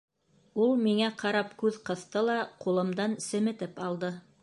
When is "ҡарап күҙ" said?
1.19-1.79